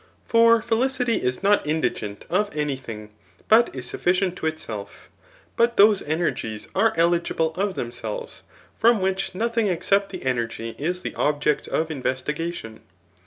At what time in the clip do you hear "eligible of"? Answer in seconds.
6.97-7.75